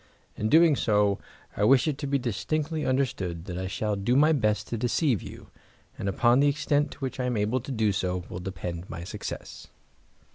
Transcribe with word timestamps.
In 0.35 0.49
doing 0.49 0.75
so 0.75 1.19
I 1.55 1.63
wish 1.63 1.87
it 1.87 1.99
to 1.99 2.07
be 2.07 2.17
distinctly 2.17 2.87
understood 2.87 3.45
that 3.45 3.59
I 3.59 3.67
shall 3.67 3.95
do 3.95 4.15
my 4.15 4.31
best 4.33 4.67
to 4.69 4.77
deceive 4.79 5.21
you, 5.21 5.51
and 5.95 6.09
upon 6.09 6.39
the 6.39 6.47
extent 6.49 6.89
to 6.93 6.99
which 7.01 7.19
I 7.19 7.25
am 7.25 7.37
able 7.37 7.59
to 7.59 7.71
do 7.71 7.91
so 7.91 8.23
will 8.27 8.39
depend 8.39 8.89
my 8.89 9.03
success." 9.03 9.67